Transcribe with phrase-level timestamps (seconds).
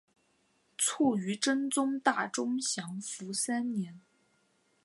[0.79, 3.99] 卒于真宗大中祥符三年。